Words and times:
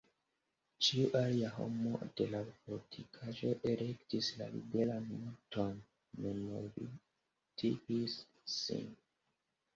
Ĉiu 0.85 1.09
alia 1.17 1.51
homo 1.57 1.99
de 2.21 2.25
la 2.31 2.39
fortikaĵo 2.61 3.51
elektis 3.73 4.31
la 4.41 4.49
liberan 4.55 5.07
morton, 5.11 5.79
memmortigis 6.25 8.19
sin. 8.57 8.91